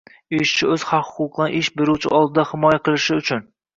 —ishchi 0.37 0.69
o‘z 0.75 0.85
haq-huquqlarini 0.93 1.61
ish 1.65 1.71
beruvchi 1.81 2.13
oldida 2.21 2.47
himoya 2.53 2.81
qilish 2.89 3.11
uchun 3.23 3.45